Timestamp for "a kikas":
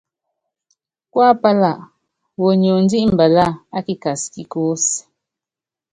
3.77-4.21